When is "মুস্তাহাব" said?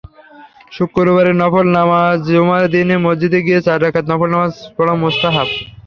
5.01-5.47